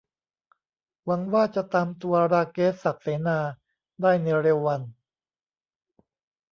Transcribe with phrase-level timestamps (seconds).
[1.05, 3.39] หวังว่าจะตามตัว ราเกซ ศักดิ์เสนา
[4.01, 4.81] ได้ในเร็ววัน